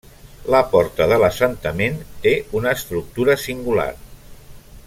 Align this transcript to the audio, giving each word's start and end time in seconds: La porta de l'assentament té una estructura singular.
La 0.53 0.61
porta 0.69 1.05
de 1.11 1.19
l'assentament 1.25 2.01
té 2.25 2.35
una 2.61 2.75
estructura 2.79 3.39
singular. 3.47 3.91